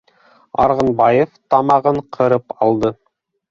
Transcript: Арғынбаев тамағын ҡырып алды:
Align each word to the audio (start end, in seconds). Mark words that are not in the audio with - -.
Арғынбаев 0.63 1.37
тамағын 1.55 2.01
ҡырып 2.19 2.59
алды: 2.69 2.95